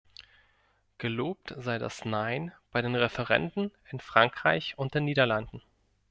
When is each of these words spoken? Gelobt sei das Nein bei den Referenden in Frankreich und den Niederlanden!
Gelobt 0.97 1.53
sei 1.59 1.77
das 1.77 2.05
Nein 2.05 2.53
bei 2.71 2.81
den 2.81 2.95
Referenden 2.95 3.69
in 3.91 3.99
Frankreich 3.99 4.73
und 4.75 4.95
den 4.95 5.05
Niederlanden! 5.05 5.61